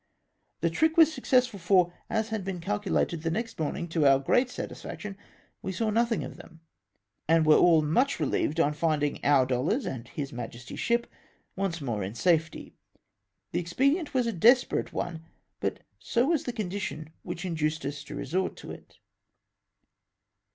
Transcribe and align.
The 0.61 0.71
trick 0.71 0.97
was 0.97 1.13
successful, 1.13 1.59
for, 1.59 1.93
as 2.09 2.29
had 2.29 2.43
been 2.43 2.59
calculated, 2.59 3.21
the 3.21 3.29
next 3.29 3.59
morning, 3.59 3.87
to 3.89 3.99
oiu" 3.99 4.25
great 4.25 4.49
satisfaction, 4.49 5.15
Ave 5.63 5.73
saw 5.73 5.91
nothing 5.91 6.23
of 6.23 6.37
them, 6.37 6.61
and 7.27 7.45
were 7.45 7.55
all 7.55 7.83
much 7.83 8.19
relieved 8.19 8.59
on 8.59 8.73
finding 8.73 9.23
our 9.23 9.45
dollars 9.45 9.85
and 9.85 10.07
his 10.07 10.33
Majesty's 10.33 10.79
ship 10.79 11.05
once 11.55 11.81
more 11.81 12.01
in 12.03 12.15
safety. 12.15 12.73
The 13.51 13.59
expedient 13.59 14.15
was 14.15 14.25
a 14.25 14.33
des 14.33 14.65
perate 14.67 14.91
one, 14.91 15.23
but 15.59 15.81
so 15.99 16.25
was 16.29 16.45
the 16.45 16.51
condition 16.53 17.11
wliich 17.23 17.45
induced 17.45 17.85
us 17.85 18.03
to 18.05 18.15
resort 18.15 18.55
to 18.57 18.71
it. 18.71 18.97